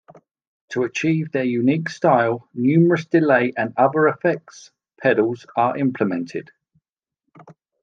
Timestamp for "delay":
3.05-3.53